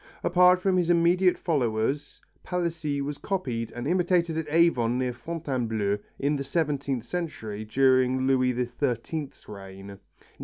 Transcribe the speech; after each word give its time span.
Apart 0.23 0.59
from 0.59 0.77
his 0.77 0.89
immediate 0.89 1.37
followers, 1.37 2.21
Palissy 2.43 3.01
was 3.01 3.19
copied 3.19 3.71
and 3.71 3.87
imitated 3.87 4.35
at 4.35 4.47
Avon 4.49 4.97
near 4.97 5.13
Fontainebleau 5.13 5.99
in 6.17 6.35
the 6.37 6.43
seventeenth 6.43 7.03
century 7.05 7.63
during 7.65 8.25
Louis 8.25 8.51
XIII 8.51 9.29
reign. 9.47 9.99